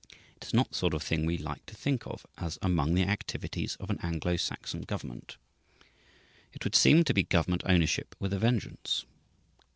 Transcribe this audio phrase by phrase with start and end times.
[0.37, 2.95] It is not the sort of a thing we like to think of as among
[2.95, 5.37] the activities of an Anglo Saxon government.
[6.53, 9.05] It would seem to be government ownership with a vengeance.